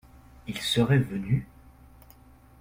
Ils 0.47 0.57
seraient 0.59 0.97
venus? 0.97 1.45